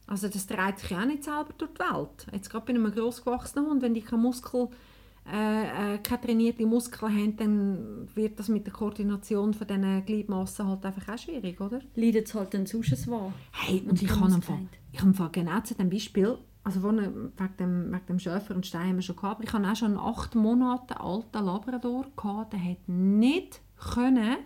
Also 0.07 0.27
das 0.27 0.45
dreht 0.45 0.79
sich 0.79 0.91
ja 0.91 0.99
auch 1.01 1.05
nicht 1.05 1.23
selber 1.23 1.49
durch 1.57 1.71
die 1.71 1.79
Welt. 1.79 2.27
Jetzt 2.31 2.49
gerade 2.49 2.65
bei 2.65 2.73
einem 2.73 2.93
grossgewachsenen 2.93 3.67
Hund, 3.67 3.81
wenn 3.81 3.95
die 3.95 4.01
keine 4.03 4.21
Muskel 4.21 4.69
äh, 5.31 5.95
äh, 5.95 5.97
keine 5.99 6.21
trainierte 6.21 6.65
Muskeln 6.65 7.11
haben, 7.11 7.37
dann 7.37 8.07
wird 8.15 8.39
das 8.39 8.47
mit 8.47 8.65
der 8.65 8.73
Koordination 8.73 9.53
von 9.53 9.65
diesen 9.65 10.05
Gliedmassen 10.05 10.67
halt 10.67 10.85
einfach 10.85 11.13
auch 11.13 11.17
schwierig, 11.17 11.59
oder? 11.59 11.79
Leidet 11.95 12.27
es 12.27 12.35
halt 12.35 12.53
dann 12.53 12.65
sonst 12.67 12.91
was. 13.09 13.31
Hey, 13.51 13.83
und 13.87 14.01
ich 14.01 14.09
habe 14.11 14.33
einfach, 14.33 14.57
ich 14.91 15.01
habe 15.01 15.29
genau 15.31 15.59
zu 15.61 15.73
dem 15.73 15.89
Beispiel, 15.89 16.37
also 16.63 16.83
wo, 16.83 16.89
wegen, 16.89 17.33
dem, 17.59 17.91
wegen 17.91 18.05
dem 18.07 18.19
Schäfer 18.19 18.55
und 18.55 18.67
Stein 18.67 18.89
haben 18.89 18.95
wir 18.97 19.01
schon 19.01 19.15
gehabt, 19.15 19.43
ich 19.43 19.51
hatte 19.51 19.67
auch 19.67 19.75
schon 19.75 19.97
einen 19.97 19.99
acht 19.99 20.35
Monate 20.35 20.99
alten 20.99 21.45
Labrador, 21.45 22.05
gehabt, 22.15 22.53
der 22.53 22.63
hat 22.63 22.87
nicht 22.87 23.61
können 23.77 24.37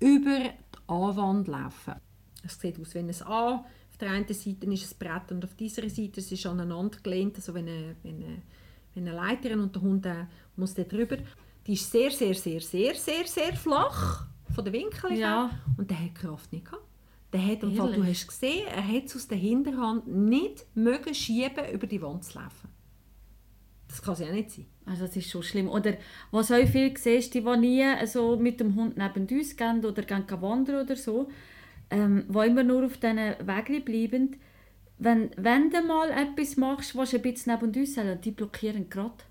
über 0.00 0.38
die 0.38 0.78
A-Wand 0.88 1.46
laufen. 1.46 1.94
Es 2.44 2.60
sieht 2.60 2.80
aus 2.80 2.94
wie 2.94 2.98
ein 2.98 3.10
A. 3.26 3.54
Auf 3.54 3.96
der 4.00 4.10
einen 4.10 4.26
Seite 4.26 4.66
ist 4.66 4.92
ein 4.92 4.98
Brett 4.98 5.30
und 5.30 5.44
auf 5.44 5.54
dieser 5.54 5.88
Seite 5.88 6.20
es 6.20 6.32
ist 6.32 6.46
aneinander 6.46 6.98
gelehnt, 7.00 7.36
also 7.36 7.54
wie 7.54 7.60
eine, 7.60 7.94
wie 8.02 8.08
eine, 8.08 8.42
wie 8.94 9.00
eine 9.00 9.12
Leiterin 9.12 9.60
und 9.60 9.74
der 9.74 9.82
Hund 9.82 10.06
äh, 10.06 10.26
muss 10.56 10.74
da 10.74 10.82
drüber. 10.82 11.16
Die 11.66 11.74
ist 11.74 11.90
sehr, 11.90 12.10
sehr, 12.10 12.34
sehr, 12.34 12.60
sehr, 12.60 12.94
sehr, 12.94 13.26
sehr 13.26 13.54
flach 13.54 14.26
von 14.54 14.64
der 14.64 14.72
Winkel 14.72 15.12
Ja. 15.12 15.48
her 15.48 15.50
und 15.76 15.90
der 15.90 15.98
hat 16.04 16.14
Kraft 16.14 16.52
nicht 16.52 16.64
gehabt. 16.64 16.82
Der 17.32 17.46
hat, 17.46 17.62
im 17.62 17.74
Fall, 17.74 17.92
du 17.94 18.04
hast 18.04 18.26
gesehen, 18.28 18.66
er 18.66 18.86
hat 18.86 19.04
es 19.06 19.16
aus 19.16 19.26
der 19.28 19.38
Hinterhand 19.38 20.06
nicht 20.06 20.66
mögen 20.74 21.14
schieben, 21.14 21.64
über 21.72 21.86
die 21.86 22.02
Wand 22.02 22.24
zu 22.24 22.38
laufen. 22.38 22.68
Das 23.88 24.02
kann 24.02 24.14
es 24.14 24.20
ja 24.20 24.32
nicht 24.32 24.50
sein. 24.50 24.66
Also 24.84 25.06
das 25.06 25.16
ist 25.16 25.30
schon 25.30 25.42
schlimm. 25.42 25.68
Oder 25.68 25.94
was 26.30 26.50
auch 26.50 26.66
viel 26.66 26.96
siehst, 26.96 27.32
die, 27.34 27.42
die 27.42 27.56
nie 27.56 28.06
so 28.06 28.36
mit 28.36 28.60
dem 28.60 28.74
Hund 28.74 28.96
neben 28.96 29.26
uns 29.28 29.56
gehen 29.56 29.84
oder 29.84 30.02
gehen 30.02 30.24
wandern 30.28 30.84
oder 30.84 30.96
so, 30.96 31.28
ähm, 31.90 32.24
die 32.28 32.46
immer 32.46 32.64
nur 32.64 32.84
auf 32.86 32.96
diesen 32.96 33.16
Wegen 33.18 33.84
bleiben, 33.84 34.36
wenn, 35.02 35.30
wenn 35.36 35.70
du 35.70 35.82
mal 35.82 36.10
etwas 36.10 36.56
machst, 36.56 36.96
was 36.96 37.14
ein 37.14 37.22
bisschen 37.22 37.52
neben 37.54 37.74
uns 37.76 37.94
sollen, 37.94 38.20
die 38.20 38.30
blockieren 38.30 38.88
gerade. 38.88 39.24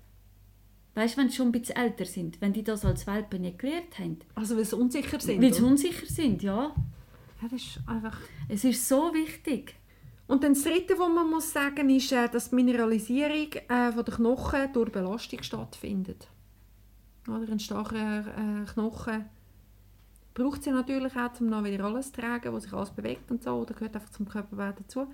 Weißt 0.94 1.16
du, 1.16 1.20
wenn 1.20 1.30
sie 1.30 1.36
schon 1.36 1.48
ein 1.48 1.52
bisschen 1.52 1.76
älter 1.76 2.04
sind, 2.04 2.40
wenn 2.40 2.52
die 2.52 2.62
das 2.62 2.84
als 2.84 3.06
Welpen 3.06 3.40
nicht 3.40 3.58
gelernt 3.58 3.98
haben. 3.98 4.18
Also 4.34 4.56
weil 4.56 4.66
sie 4.66 4.76
unsicher 4.76 5.18
sind. 5.18 5.40
Weil 5.40 5.54
sie 5.54 5.62
oder? 5.62 5.70
unsicher 5.70 6.06
sind, 6.06 6.42
ja. 6.42 6.74
ja, 7.40 7.48
das 7.50 7.62
ist 7.62 7.80
einfach... 7.86 8.20
Es 8.48 8.64
ist 8.64 8.86
so 8.86 9.14
wichtig. 9.14 9.74
Und 10.26 10.44
dann 10.44 10.52
das 10.52 10.64
Dritte, 10.64 10.98
was 10.98 11.08
man 11.08 11.30
muss 11.30 11.52
sagen 11.52 11.88
ist, 11.88 12.12
äh, 12.12 12.28
dass 12.28 12.50
die 12.50 12.56
Mineralisierung 12.56 13.52
äh, 13.52 13.92
von 13.92 14.04
der 14.04 14.14
Knochen 14.14 14.72
durch 14.74 14.92
Belastung 14.92 15.42
stattfindet. 15.42 16.28
Oder 17.26 17.50
ein 17.50 17.60
starker 17.60 18.26
äh, 18.26 18.64
Knochen 18.72 19.24
braucht 20.34 20.62
sie 20.62 20.70
natürlich 20.70 21.16
auch, 21.16 21.40
um 21.40 21.48
noch 21.48 21.64
wieder 21.64 21.84
alles 21.84 22.12
zu 22.12 22.20
tragen, 22.20 22.52
wo 22.52 22.58
sich 22.58 22.72
alles 22.72 22.90
bewegt 22.90 23.30
und 23.30 23.42
so, 23.42 23.50
oder 23.52 23.74
gehört 23.74 23.94
einfach 23.94 24.10
zum 24.10 24.28
Körperbau 24.28 24.72
dazu. 24.76 25.06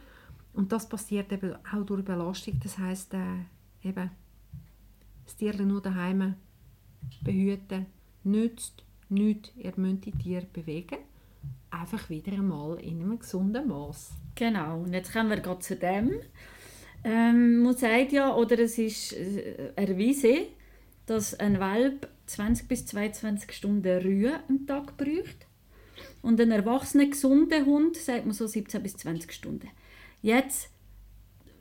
Und 0.59 0.73
das 0.73 0.89
passiert 0.89 1.31
eben 1.33 1.55
auch 1.73 1.87
durch 1.87 2.05
Belastung. 2.05 2.59
Das 2.61 2.79
heisst, 2.79 3.15
äh, 3.15 3.89
eben, 3.89 4.11
das 5.25 5.37
Tierchen 5.37 5.69
nur 5.69 5.81
daheim 5.81 6.35
behüten 7.23 7.87
nützt 8.25 8.83
nichts. 9.09 9.53
Ihr 9.57 9.73
müsst 9.77 10.07
die 10.07 10.11
Tiere 10.11 10.47
bewegen. 10.53 10.99
Einfach 11.71 12.11
wieder 12.11 12.33
einmal 12.33 12.81
in 12.81 13.01
einem 13.01 13.21
gesunden 13.21 13.69
Maß. 13.69 14.11
Genau, 14.35 14.81
und 14.81 14.93
jetzt 14.93 15.13
kommen 15.13 15.31
wir 15.31 15.39
gerade 15.39 15.61
zu 15.61 15.77
dem. 15.77 16.11
Ähm, 17.05 17.63
man 17.63 17.77
sagt 17.77 18.11
ja, 18.11 18.35
oder 18.35 18.59
es 18.59 18.79
ist 18.79 19.13
äh, 19.13 19.73
erwiesen, 19.77 20.39
dass 21.07 21.39
ein 21.39 21.61
Welp 21.61 22.09
20 22.27 22.67
bis 22.67 22.85
22 22.87 23.53
Stunden 23.53 24.03
Ruhe 24.03 24.41
am 24.49 24.67
Tag 24.67 24.97
braucht. 24.97 25.47
Und 26.21 26.41
ein 26.41 26.51
erwachsener, 26.51 27.07
gesunder 27.07 27.65
Hund, 27.65 27.97
sagt 27.97 28.27
man 28.27 28.35
so 28.35 28.49
17 28.49 28.83
bis 28.83 28.97
20 28.97 29.33
Stunden. 29.33 29.69
Jetzt, 30.23 30.71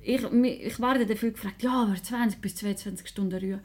ich, 0.02 0.24
ich 0.24 0.80
werde 0.80 1.06
dafür 1.06 1.32
gefragt, 1.32 1.64
ja, 1.64 1.84
aber 1.84 1.96
20 1.96 2.42
bis 2.42 2.56
22 2.56 3.08
Stunden 3.08 3.40
Ruhe, 3.40 3.62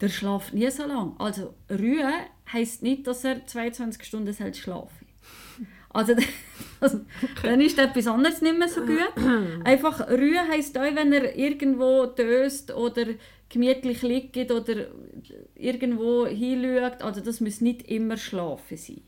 der 0.00 0.08
schlaft 0.08 0.54
nie 0.54 0.70
so 0.70 0.86
lang. 0.86 1.14
Also 1.18 1.54
Ruhe 1.70 2.12
heisst 2.52 2.82
nicht, 2.82 3.06
dass 3.06 3.24
er 3.24 3.46
22 3.46 4.04
Stunden 4.04 4.32
soll 4.32 4.54
schlafen 4.54 5.06
also, 5.94 6.14
also 6.80 7.00
dann 7.42 7.60
ist 7.60 7.78
etwas 7.78 8.06
anderes 8.06 8.42
nicht 8.42 8.58
mehr 8.58 8.68
so 8.68 8.82
gut. 8.82 8.98
Einfach 9.64 10.08
Ruhe 10.10 10.46
heisst 10.50 10.76
auch, 10.76 10.94
wenn 10.94 11.12
er 11.12 11.36
irgendwo 11.36 12.06
döst 12.06 12.74
oder 12.74 13.06
gemütlich 13.48 14.02
liegt 14.02 14.50
oder 14.50 14.88
irgendwo 15.54 16.26
hinschaut. 16.26 17.00
Also 17.02 17.20
das 17.20 17.40
muss 17.40 17.60
nicht 17.60 17.88
immer 17.88 18.16
schlafen 18.16 18.76
sein. 18.76 19.02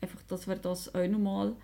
Einfach, 0.00 0.22
dass 0.24 0.48
wir 0.48 0.56
das 0.56 0.94
auch 0.94 1.06
nochmal 1.06 1.54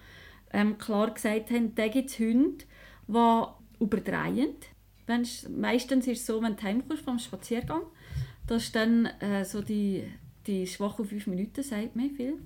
ähm, 0.52 0.78
klar 0.78 1.12
gesagt 1.12 1.50
haben. 1.50 1.74
Da 1.74 1.88
gibt 1.88 2.10
es 2.10 2.18
Hunde, 2.20 2.64
die 3.08 3.44
überdrehen. 3.80 4.54
Meistens 5.48 6.06
ist 6.06 6.20
es 6.20 6.26
so, 6.26 6.42
wenn 6.42 6.56
du 6.56 6.62
heimkommst 6.62 7.04
vom 7.04 7.18
Spaziergang, 7.18 7.82
dass 8.46 8.72
dann 8.72 9.06
äh, 9.20 9.44
so 9.44 9.62
die, 9.62 10.04
die 10.46 10.66
schwachen 10.66 11.06
fünf 11.06 11.26
Minuten, 11.26 11.62
sagt 11.62 11.96
man 11.96 12.10
viel, 12.10 12.38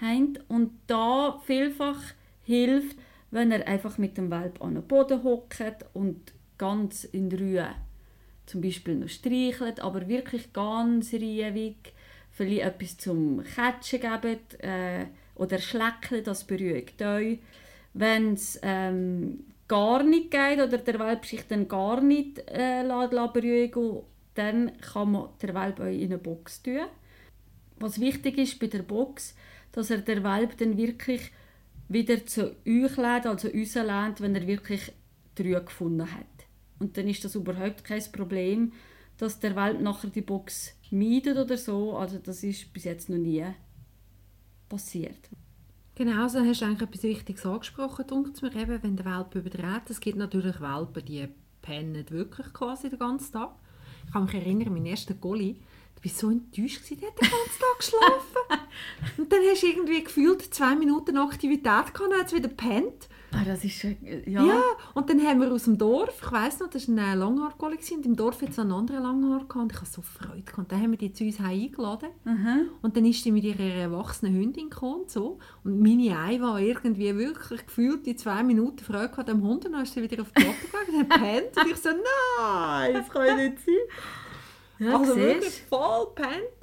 haben. 0.00 0.38
Und 0.48 0.72
da 0.86 1.40
vielfach 1.44 2.00
hilft, 2.44 2.96
wenn 3.30 3.52
er 3.52 3.66
einfach 3.66 3.96
mit 3.98 4.16
dem 4.18 4.30
Welp 4.30 4.60
an 4.62 4.74
den 4.74 4.86
Boden 4.86 5.22
hockt 5.22 5.84
und 5.94 6.32
ganz 6.58 7.04
in 7.04 7.32
Ruhe 7.32 7.70
zum 8.46 8.60
Beispiel 8.60 8.96
noch 8.96 9.08
streichelt, 9.08 9.80
aber 9.80 10.08
wirklich 10.08 10.52
ganz 10.52 11.14
ruhig, 11.14 11.76
vielleicht 12.32 12.62
etwas 12.62 12.98
zum 12.98 13.42
Catchen 13.44 14.00
geben 14.00 14.40
äh, 14.58 15.06
oder 15.36 15.58
schlecken, 15.58 16.24
das 16.24 16.44
beruhigt 16.44 17.00
euch. 17.00 17.38
Wenn 17.94 18.34
es 18.34 18.58
ähm, 18.62 19.44
gar 19.70 20.02
nicht 20.02 20.32
geht 20.32 20.58
oder 20.58 20.78
der 20.78 20.98
Welp 20.98 21.24
sich 21.24 21.46
dann 21.46 21.68
gar 21.68 22.00
nicht 22.00 22.40
äh, 22.48 22.82
beruhigen 23.32 24.00
dann 24.34 24.76
kann 24.80 25.12
man 25.12 25.28
den 25.40 25.54
Welp 25.54 25.78
euch 25.78 26.00
in 26.00 26.06
eine 26.06 26.18
Box 26.18 26.62
tun. 26.62 26.86
Was 27.78 28.00
wichtig 28.00 28.36
ist 28.38 28.58
bei 28.58 28.66
der 28.66 28.82
Box, 28.82 29.36
dass 29.70 29.90
er 29.90 29.98
der 29.98 30.24
Welp 30.24 30.56
dann 30.58 30.76
wirklich 30.76 31.30
wieder 31.88 32.26
zu 32.26 32.56
euch 32.66 32.96
lädt, 32.96 33.26
also 33.26 33.48
uns 33.48 33.74
lädt, 33.74 34.20
wenn 34.20 34.34
er 34.34 34.46
wirklich 34.46 34.92
die 35.38 35.52
Ruhe 35.52 35.62
gefunden 35.62 36.12
hat. 36.12 36.26
Und 36.80 36.96
dann 36.96 37.06
ist 37.06 37.24
das 37.24 37.36
überhaupt 37.36 37.84
kein 37.84 38.02
Problem, 38.10 38.72
dass 39.18 39.38
der 39.38 39.54
Welp 39.54 39.80
nachher 39.80 40.10
die 40.10 40.22
Box 40.22 40.74
meidet 40.90 41.36
oder 41.36 41.56
so. 41.56 41.96
Also 41.96 42.18
das 42.18 42.42
ist 42.42 42.72
bis 42.72 42.84
jetzt 42.84 43.08
noch 43.08 43.18
nie 43.18 43.46
passiert. 44.68 45.28
Genau, 46.00 46.28
so 46.28 46.40
hast 46.40 46.62
du 46.62 46.64
eigentlich 46.64 46.80
etwas 46.80 47.02
Wichtiges 47.02 47.44
angesprochen, 47.44 48.06
denkt 48.06 48.40
mir 48.40 48.56
eben, 48.56 48.82
wenn 48.82 48.96
der 48.96 49.04
Welpe 49.04 49.40
überdreht. 49.40 49.90
Es 49.90 50.00
gibt 50.00 50.16
natürlich 50.16 50.58
Welpen, 50.58 51.04
die 51.04 51.28
pennen 51.60 52.08
wirklich 52.08 52.50
quasi 52.54 52.88
den 52.88 52.98
ganzen 52.98 53.34
Tag. 53.34 53.50
Ich 54.06 54.12
kann 54.14 54.24
mich 54.24 54.32
erinnern, 54.32 54.72
mein 54.72 54.86
erster 54.86 55.12
Golli, 55.12 55.60
du 55.96 56.02
warst 56.02 56.18
so 56.18 56.30
enttäuscht, 56.30 56.82
gewesen, 56.82 57.00
der 57.00 57.08
hat 57.10 57.20
den 57.20 57.28
ganzen 57.28 57.60
Tag 57.60 57.78
geschlafen. 57.78 58.68
Und 59.18 59.30
dann 59.30 59.40
hast 59.50 59.62
du 59.62 59.66
irgendwie 59.66 60.02
gefühlt 60.02 60.54
zwei 60.54 60.74
Minuten 60.74 61.18
Aktivität 61.18 61.64
gehabt, 61.64 62.00
dann 62.00 62.18
hat 62.18 62.28
es 62.28 62.32
wieder 62.32 62.48
gepennt. 62.48 63.09
Ah, 63.32 63.44
das 63.44 63.64
ist 63.64 63.84
äh, 63.84 63.96
ja. 64.26 64.44
Ja. 64.44 64.62
und 64.94 65.08
dann 65.08 65.20
haben 65.20 65.40
wir 65.40 65.52
aus 65.52 65.64
dem 65.64 65.78
Dorf, 65.78 66.20
ich 66.20 66.32
weiss 66.32 66.58
noch, 66.58 66.68
das 66.68 66.88
war 66.88 67.04
ein 67.04 67.18
Langhaar-Golli 67.18 67.78
und 67.94 68.06
im 68.06 68.16
Dorf 68.16 68.42
hat 68.42 68.50
es 68.50 68.58
einen 68.58 68.72
anderen 68.72 69.04
Langhaar 69.04 69.46
und 69.54 69.72
ich 69.72 69.80
hatte 69.80 69.90
so 69.90 70.02
Freude. 70.02 70.42
Gehabt. 70.42 70.58
Und 70.58 70.72
dann 70.72 70.82
haben 70.82 70.90
wir 70.90 70.98
die 70.98 71.12
zu 71.12 71.24
uns 71.24 71.38
eingeladen. 71.38 72.08
Mhm. 72.24 72.70
Und 72.82 72.96
dann 72.96 73.04
ist 73.04 73.22
sie 73.22 73.30
mit 73.30 73.44
ihrer 73.44 73.60
erwachsenen 73.60 74.34
Hündin 74.34 74.68
gekommen 74.68 75.02
und 75.02 75.10
so. 75.10 75.38
Und 75.62 75.80
meine 75.80 76.18
Ei 76.18 76.40
war 76.40 76.60
irgendwie 76.60 77.16
wirklich 77.16 77.64
gefühlt 77.66 78.04
die 78.04 78.16
zwei 78.16 78.42
Minuten 78.42 78.82
Freude 78.82 79.10
gehabt 79.10 79.30
am 79.30 79.42
Hund 79.42 79.64
und 79.64 79.72
dann 79.72 79.82
ist 79.82 79.94
sie 79.94 80.02
wieder 80.02 80.22
auf 80.22 80.32
die 80.32 80.44
Matte 80.44 80.66
gegangen 80.66 81.04
und 81.04 81.12
hat 81.12 81.20
gepennt. 81.20 81.56
Und 81.56 81.70
ich 81.70 81.76
so, 81.76 81.90
nein, 81.90 82.94
das 82.94 83.08
kann 83.10 83.36
nicht 83.36 83.58
sein. 83.60 84.86
Ja, 84.86 84.98
also 84.98 85.16
wirklich 85.16 85.62
voll 85.68 86.06
gepennt. 86.14 86.60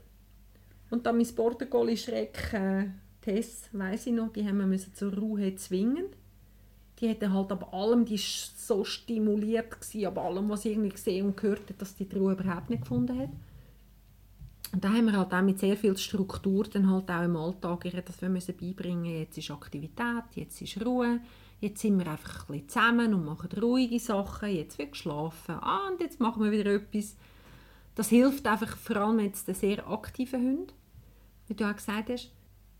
Und 0.90 1.06
dann 1.06 1.18
mein 1.18 1.36
Border 1.36 1.66
Collie 1.66 1.98
Schreck, 1.98 2.54
äh, 2.54 2.88
Tess, 3.22 3.70
weiss 3.74 4.08
ich 4.08 4.14
noch, 4.14 4.32
die 4.32 4.46
haben 4.46 4.58
wir 4.58 4.66
müssen 4.66 4.94
zur 4.94 5.14
Ruhe 5.14 5.56
zwingen. 5.56 6.06
Die 7.00 7.10
hatte 7.10 7.32
halt 7.32 7.52
ab 7.52 7.74
allem, 7.74 8.06
die 8.06 8.18
so 8.18 8.84
stimuliert, 8.84 9.80
gewesen, 9.80 10.06
ab 10.08 10.18
allem, 10.18 10.50
was 10.50 10.64
sie 10.64 10.72
irgendwie 10.72 10.90
gesehen 10.90 11.28
und 11.28 11.38
gehört 11.38 11.70
hat, 11.70 11.82
dass 11.82 11.96
die 11.96 12.06
die 12.06 12.18
Ruhe 12.18 12.34
überhaupt 12.34 12.70
nicht 12.70 12.82
gefunden 12.82 13.20
hat. 13.20 13.30
Und 14.74 14.84
da 14.84 14.90
haben 14.90 15.06
wir 15.06 15.14
halt 15.14 15.34
auch 15.34 15.42
mit 15.42 15.60
sehr 15.60 15.78
viel 15.78 15.96
Struktur 15.96 16.66
dann 16.66 16.90
halt 16.90 17.10
auch 17.10 17.24
im 17.24 17.38
Alltag 17.38 17.86
ihr 17.86 18.02
das 18.02 18.22
wir 18.22 18.30
müssen 18.30 18.58
beibringen. 18.58 19.20
Jetzt 19.20 19.38
ist 19.38 19.52
Aktivität, 19.52 20.26
jetzt 20.36 20.62
ist 20.62 20.84
Ruhe, 20.86 21.22
jetzt 21.62 21.82
sind 21.82 21.98
wir 22.00 22.08
einfach 22.08 22.42
ein 22.42 22.48
bisschen 22.48 22.70
zusammen 22.70 23.14
und 23.14 23.26
machen 23.26 23.50
ruhige 23.62 24.00
Sachen, 24.00 24.50
jetzt 24.50 24.78
wird 24.78 24.92
geschlafen, 24.92 25.56
ah, 25.62 25.88
und 25.90 26.02
jetzt 26.02 26.20
machen 26.20 26.44
wir 26.44 26.52
wieder 26.52 26.74
etwas. 26.74 27.16
Das 27.96 28.10
hilft 28.10 28.46
einfach 28.46 28.76
vor 28.76 28.98
allem 28.98 29.20
jetzt 29.20 29.48
den 29.48 29.56
sehr 29.56 29.88
aktiven 29.88 30.42
Hunden, 30.42 30.74
wie 31.48 31.56
du 31.56 31.68
auch 31.68 31.76
gesagt 31.76 32.10
hast, 32.10 32.32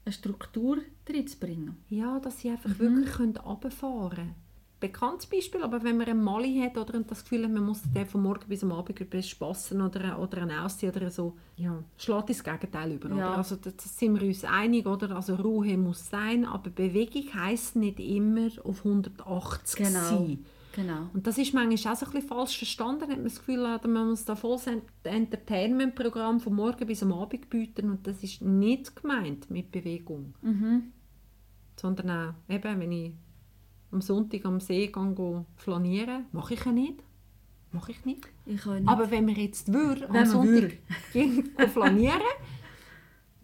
Eine 0.08 0.14
Struktur 0.14 0.78
reinzubringen. 1.10 1.76
ja, 1.90 2.18
dass 2.20 2.40
sie 2.40 2.50
einfach 2.50 2.80
wirklich 2.80 3.12
können 3.14 3.36
runterfahren 3.38 4.16
können. 4.16 4.36
Bekanntes 4.80 5.26
Beispiel, 5.26 5.64
aber 5.64 5.84
wenn 5.84 5.98
man 5.98 6.08
einen 6.08 6.24
Mali 6.24 6.62
hat 6.62 6.78
oder 6.78 7.00
das 7.00 7.24
Gefühl 7.24 7.44
hat, 7.46 7.52
man 7.52 7.66
muss 7.66 7.82
den 7.96 8.06
von 8.06 8.22
morgen 8.22 8.48
bis 8.48 8.64
am 8.64 8.72
Abend 8.72 9.10
bespassen 9.10 9.82
oder, 9.82 10.20
oder 10.20 10.44
einen 10.44 10.52
ausziehen 10.60 10.96
oder 10.96 11.10
so, 11.10 11.36
ja, 11.56 11.84
schlägt 11.98 12.30
ins 12.30 12.44
Gegenteil 12.44 12.92
über. 12.92 13.10
Ja. 13.16 13.34
Also 13.36 13.56
da 13.56 13.72
da 13.72 13.84
sind 13.84 14.22
wir 14.22 14.28
uns 14.28 14.44
einig, 14.46 14.86
oder? 14.86 15.16
Also 15.16 15.34
Ruhe 15.36 15.76
muss 15.78 16.08
sein, 16.10 16.46
aber 16.46 16.70
Bewegung 16.70 17.34
heisst 17.34 17.76
nicht 17.76 18.00
immer 18.00 18.50
auf 18.64 18.86
180 18.86 19.76
Genau. 19.88 20.00
sein. 20.10 20.46
Genau. 20.78 21.10
Und 21.12 21.26
das 21.26 21.40
ist 21.40 21.56
manchmal 21.56 21.94
auch 21.94 21.98
so 21.98 22.06
ein 22.06 22.12
bisschen 22.12 22.30
falsch 22.30 22.56
verstanden, 22.56 23.10
hat 23.10 23.18
man 23.18 23.24
das 23.24 23.40
Gefühl, 23.40 23.66
ah, 23.66 23.82
man 23.88 24.10
muss 24.10 24.26
da 24.26 24.36
voll 24.36 24.60
ein 24.68 24.84
Entertainment-Programm 25.04 26.40
von 26.40 26.54
morgen 26.54 26.86
bis 26.86 27.02
am 27.02 27.14
Abend 27.14 27.50
bieten 27.50 27.90
und 27.90 28.06
das 28.06 28.22
ist 28.22 28.44
nicht 28.44 28.96
gemeint 28.96 29.50
mit 29.50 29.72
Bewegung. 29.72 30.36
Mhm. 30.44 30.94
Sondern 31.78 32.12
auch, 32.12 32.54
eben, 32.54 32.80
wenn 32.80 32.92
ich 32.92 33.14
am 33.92 34.02
Sonntag 34.02 34.46
am 34.46 34.60
See 34.60 34.86
gehe, 34.86 35.46
flanieren, 35.56 36.26
mache 36.32 36.54
ich 36.54 36.64
ja 36.64 36.72
nicht. 36.72 37.02
Mache 37.72 37.94
ich 37.94 38.06
nicht. 38.06 38.28
Ich 38.46 38.64
nicht. 38.64 38.88
Aber 38.88 39.10
wenn 39.10 39.26
wir 39.26 39.34
jetzt 39.34 39.74
würde, 39.74 40.08
am 40.08 40.26
Sonntag 40.28 40.78
gehen 41.12 41.50
flanieren, 41.74 42.22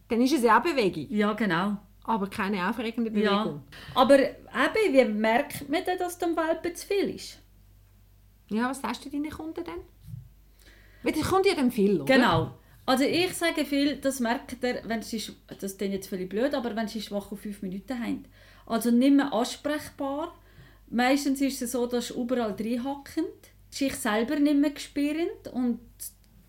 dann 0.08 0.22
ist 0.22 0.34
es 0.34 0.44
ja 0.44 0.60
auch 0.60 0.64
Bewegung, 0.64 1.08
ja, 1.10 1.34
genau. 1.34 1.78
Aber 2.04 2.30
keine 2.30 2.70
aufregende 2.70 3.10
Ja. 3.20 3.44
Bewegung. 3.44 3.64
Aber 3.94 4.20
eben, 4.20 4.94
wie 4.94 5.06
merkt 5.06 5.70
man 5.70 5.84
denn, 5.86 5.98
dass 5.98 6.18
dem 6.18 6.36
Welpen 6.36 6.76
zu 6.76 6.88
viel 6.88 7.10
ist? 7.16 7.40
Ja, 8.50 8.70
was 8.70 8.82
sagst 8.82 9.06
du 9.06 9.10
deinen 9.10 9.32
Kunden 9.32 9.64
denn? 9.64 9.82
Weil 11.02 11.14
das 11.14 11.24
kommt 11.24 11.46
ja 11.46 11.56
dann 11.56 11.72
viel, 11.72 12.02
oder? 12.02 12.14
Genau. 12.14 12.52
Also 12.86 13.06
ich 13.06 13.34
sage 13.34 13.66
viel, 13.66 13.98
das 13.98 14.20
merkt 14.20 14.58
ihr, 14.62 14.82
wenn 14.86 15.02
sie, 15.02 15.24
das 15.60 15.78
klingt 15.78 15.94
jetzt 15.94 16.10
völlig 16.10 16.30
blöd, 16.30 16.54
aber 16.54 16.76
wenn 16.76 16.88
sie 16.88 17.02
schwach 17.02 17.32
auf 17.32 17.40
fünf 17.40 17.62
Minuten 17.62 17.98
haben. 17.98 18.26
Also 18.66 18.92
nicht 18.92 19.14
mehr 19.14 19.32
ansprechbar. 19.32 20.36
Meistens 20.90 21.40
ist 21.42 21.62
es 21.62 21.72
so, 21.72 21.88
dass 21.88 22.10
sie 22.10 22.14
überall 22.20 22.52
reinhacken, 22.60 23.26
sich 23.70 23.96
selber 23.96 24.38
nicht 24.38 24.58
mehr 24.58 24.78
spürend 24.78 25.48
und 25.54 25.80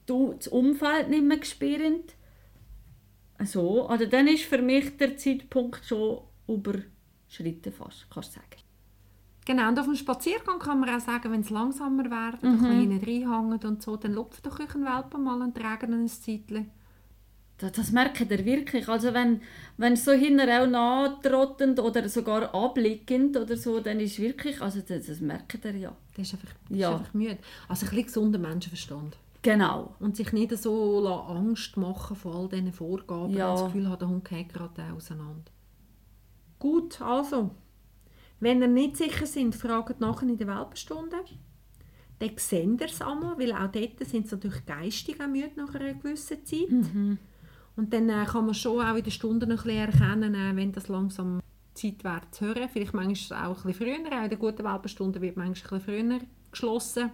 das 0.06 0.48
Umfeld 0.48 1.08
nicht 1.08 1.22
mehr 1.22 1.42
spürend. 1.44 2.14
So, 3.46 3.86
also 3.86 4.06
dann 4.06 4.26
ist 4.28 4.44
für 4.44 4.62
mich 4.62 4.96
der 4.96 5.16
Zeitpunkt 5.16 5.84
schon 5.84 6.18
überschritten 6.48 7.72
fast, 7.72 8.06
kannst 8.10 8.30
du 8.30 8.34
sagen. 8.40 8.64
Genau, 9.46 9.68
und 9.68 9.78
auf 9.78 9.84
dem 9.84 9.94
Spaziergang 9.94 10.58
kann 10.58 10.80
man 10.80 10.88
auch 10.88 11.00
sagen, 11.00 11.30
wenn 11.30 11.42
es 11.42 11.50
langsamer 11.50 12.04
wird, 12.04 12.42
mhm. 12.42 12.64
ein 12.64 12.88
bisschen 13.00 13.24
reinhängt 13.28 13.64
und 13.66 13.82
so, 13.82 13.96
dann 13.96 14.14
lupft 14.14 14.46
doch 14.46 14.58
euch 14.58 14.74
ein 14.74 14.84
Welpen 14.84 15.22
mal 15.22 15.40
und 15.42 15.54
tragen 15.54 15.92
ihn 15.92 16.04
ein 16.04 16.08
Zeitchen. 16.08 16.70
Das, 17.58 17.72
das 17.72 17.92
merkt 17.92 18.20
ihr 18.20 18.44
wirklich. 18.44 18.88
Also 18.88 19.14
wenn, 19.14 19.42
wenn 19.76 19.96
so 19.96 20.12
hinterher 20.12 20.64
auch 20.64 20.66
nachtrottend 20.66 21.78
oder 21.78 22.08
sogar 22.08 22.54
abblickend 22.54 23.36
oder 23.36 23.56
so, 23.56 23.80
dann 23.80 24.00
ist 24.00 24.18
wirklich, 24.18 24.60
also 24.60 24.80
das, 24.80 25.06
das 25.06 25.20
merkt 25.20 25.64
ihr 25.64 25.76
ja. 25.76 25.96
Das 26.16 26.26
ist 26.26 26.34
einfach, 26.34 26.54
das 26.68 26.78
Ja. 26.78 26.88
ist 26.94 26.98
einfach 27.00 27.14
müde. 27.14 27.38
Also 27.68 27.86
ein 27.86 27.90
bisschen 27.90 28.06
gesunder 28.06 28.38
Menschenverstand. 28.38 29.16
Genau. 29.44 29.94
Und 30.00 30.16
sich 30.16 30.32
nicht 30.32 30.56
so 30.56 31.00
la- 31.00 31.26
Angst 31.28 31.76
machen 31.76 32.16
von 32.16 32.32
all 32.34 32.48
diesen 32.48 32.72
Vorgaben 32.72 33.32
Ja. 33.34 33.50
und 33.50 33.56
das 33.60 33.64
Gefühl 33.66 33.88
hat, 33.90 34.00
der 34.00 34.08
Hund 34.08 34.24
geht 34.24 34.52
gerade 34.52 34.82
auseinander. 34.96 35.52
Gut, 36.58 37.00
also, 37.02 37.50
wenn 38.40 38.62
ihr 38.62 38.68
nicht 38.68 38.96
sicher 38.96 39.26
sind, 39.26 39.54
fragt 39.54 40.00
nachher 40.00 40.26
in 40.28 40.38
der 40.38 40.46
Welpenstunde. 40.48 41.16
Dann 42.20 42.30
seht 42.36 42.80
ihr 42.80 42.86
es 42.86 43.02
einmal, 43.02 43.38
weil 43.38 43.52
auch 43.52 43.70
dort 43.70 43.98
sind 44.08 44.26
sie 44.28 44.34
natürlich 44.34 44.64
geistig 44.64 45.20
auch 45.20 45.26
müde 45.28 45.50
nach 45.56 45.74
einer 45.74 45.92
gewissen 45.94 46.44
Zeit. 46.44 46.68
Und 47.76 47.92
dann 47.92 48.08
äh, 48.08 48.24
kann 48.24 48.46
man 48.46 48.54
schon 48.54 48.80
auch 48.86 48.94
in 48.96 49.04
der 49.04 49.10
Stunde 49.10 49.46
noch 49.46 49.66
ein 49.66 49.90
bisschen 49.90 50.00
erkennen, 50.00 50.34
äh, 50.34 50.56
wenn 50.56 50.72
das 50.72 50.88
langsam 50.88 51.40
Zeit 51.74 52.02
wäre 52.04 52.20
zu 52.30 52.46
hören. 52.46 52.68
Vielleicht 52.72 52.94
manchmal 52.94 53.46
auch 53.46 53.64
ein 53.64 53.72
bisschen 53.72 53.74
früher, 54.04 54.18
auch 54.18 54.22
in 54.22 54.28
der 54.30 54.38
guten 54.38 54.64
Welpenstunde 54.64 55.20
wird 55.20 55.36
manchmal 55.36 55.80
ein 55.80 55.84
bisschen 55.84 56.08
früher 56.10 56.20
geschlossen. 56.52 57.10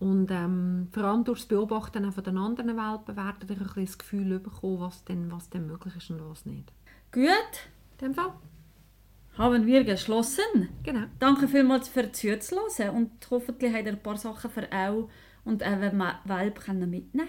Und 0.00 0.30
ähm, 0.30 0.88
vor 0.92 1.04
allem 1.04 1.24
durch 1.24 1.40
das 1.40 1.48
Beobachten 1.48 2.10
von 2.10 2.24
den 2.24 2.38
anderen 2.38 2.76
Welpen 2.76 3.16
werden 3.16 3.36
ihr 3.48 3.50
ein 3.50 3.58
bisschen 3.58 3.84
das 3.84 3.98
Gefühl 3.98 4.38
bekommen, 4.40 4.80
was 4.80 5.04
denn, 5.04 5.30
was 5.30 5.50
denn 5.50 5.66
möglich 5.66 5.94
ist 5.94 6.10
und 6.10 6.28
was 6.28 6.46
nicht. 6.46 6.72
Gut, 7.12 7.26
In 8.00 8.06
dem 8.06 8.14
Fall, 8.14 8.32
haben 9.36 9.66
wir 9.66 9.84
geschlossen. 9.84 10.68
genau. 10.82 11.06
Danke 11.18 11.46
vielmals 11.48 11.88
für 11.88 12.10
Zuhören 12.10 12.96
und 12.96 13.10
hoffentlich 13.30 13.72
habt 13.74 13.86
ihr 13.86 13.92
ein 13.92 14.02
paar 14.02 14.16
Sachen 14.16 14.50
für 14.50 14.66
auch 14.72 15.08
und 15.44 15.60
wenn 15.60 15.98
Welpen 16.24 16.90
mitnehmen 16.90 17.28